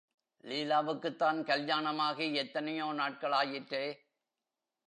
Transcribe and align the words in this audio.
லீலாவுக்குத்தான் 0.43 1.39
கல்யாணமாகி 1.43 2.33
எத்தனையோ 2.33 2.85
நாட்களாயிற்றே. 2.93 3.85